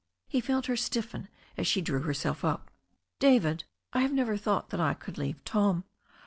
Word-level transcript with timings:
He 0.27 0.41
felt 0.41 0.65
her 0.65 0.75
stiffen 0.75 1.27
as 1.57 1.67
she 1.67 1.79
drew 1.79 2.01
herself 2.01 2.43
up. 2.43 2.71
"David, 3.19 3.65
I 3.93 3.99
have 4.01 4.11
never 4.13 4.35
thought 4.35 4.71
that 4.71 4.79
I 4.79 4.95
could 4.95 5.19
leave 5.19 5.43
Tom. 5.45 5.83